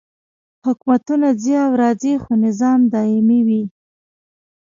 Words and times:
حکومتونه 0.65 1.27
ځي 1.41 1.53
او 1.65 1.71
راځي 1.81 2.13
خو 2.23 2.31
نظام 2.45 2.79
دایمي 2.93 3.39
وي. 3.47 3.63